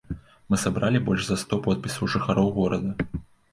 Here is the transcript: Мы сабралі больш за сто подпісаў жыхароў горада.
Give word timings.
Мы 0.53 0.57
сабралі 0.61 1.01
больш 1.09 1.27
за 1.27 1.37
сто 1.43 1.61
подпісаў 1.69 2.11
жыхароў 2.17 2.53
горада. 2.59 3.23